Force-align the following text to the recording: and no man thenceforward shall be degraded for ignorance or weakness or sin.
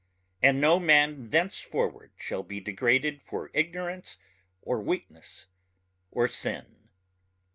and 0.41 0.59
no 0.59 0.79
man 0.79 1.29
thenceforward 1.29 2.09
shall 2.17 2.41
be 2.41 2.59
degraded 2.59 3.21
for 3.21 3.51
ignorance 3.53 4.17
or 4.63 4.79
weakness 4.81 5.45
or 6.09 6.27
sin. 6.27 6.89